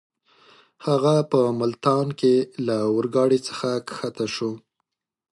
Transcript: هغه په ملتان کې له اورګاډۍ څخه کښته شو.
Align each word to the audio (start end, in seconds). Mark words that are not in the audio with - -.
هغه 0.85 1.15
په 1.31 1.39
ملتان 1.61 2.07
کې 2.19 2.35
له 2.65 2.75
اورګاډۍ 2.89 3.39
څخه 3.47 3.69
کښته 3.87 4.25
شو. 4.35 4.51